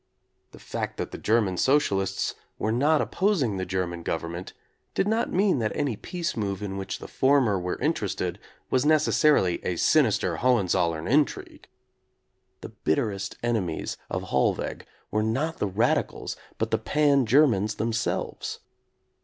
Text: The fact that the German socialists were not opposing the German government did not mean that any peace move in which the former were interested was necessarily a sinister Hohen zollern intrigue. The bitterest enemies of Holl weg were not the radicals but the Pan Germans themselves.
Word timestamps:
The 0.49 0.57
fact 0.57 0.97
that 0.97 1.11
the 1.11 1.19
German 1.19 1.57
socialists 1.57 2.33
were 2.57 2.71
not 2.71 3.01
opposing 3.01 3.57
the 3.57 3.67
German 3.67 4.01
government 4.01 4.53
did 4.95 5.07
not 5.07 5.31
mean 5.31 5.59
that 5.59 5.71
any 5.75 5.95
peace 5.95 6.35
move 6.35 6.63
in 6.63 6.75
which 6.75 6.97
the 6.97 7.07
former 7.07 7.59
were 7.59 7.77
interested 7.77 8.39
was 8.71 8.83
necessarily 8.83 9.63
a 9.63 9.75
sinister 9.75 10.37
Hohen 10.37 10.65
zollern 10.65 11.07
intrigue. 11.07 11.67
The 12.61 12.69
bitterest 12.69 13.37
enemies 13.43 13.95
of 14.09 14.23
Holl 14.23 14.55
weg 14.55 14.87
were 15.11 15.21
not 15.21 15.59
the 15.59 15.67
radicals 15.67 16.35
but 16.57 16.71
the 16.71 16.79
Pan 16.79 17.27
Germans 17.27 17.75
themselves. 17.75 18.59